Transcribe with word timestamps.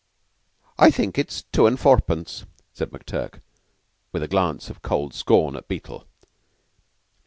"I 0.79 0.89
think 0.89 1.19
it's 1.19 1.43
two 1.51 1.67
and 1.67 1.79
fourpence," 1.79 2.45
said 2.73 2.89
McTurk, 2.89 3.39
with 4.11 4.23
a 4.23 4.27
glance 4.27 4.67
of 4.71 4.81
cold 4.81 5.13
scorn 5.13 5.55
at 5.55 5.67
Beetle. 5.67 6.07